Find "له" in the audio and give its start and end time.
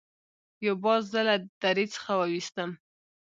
1.27-1.35